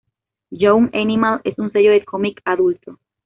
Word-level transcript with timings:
Young 0.49 0.89
Animal 0.95 1.41
es 1.43 1.59
un 1.59 1.71
sello 1.71 1.91
de 1.91 2.03
cómic 2.03 2.41
adulto. 2.45 2.97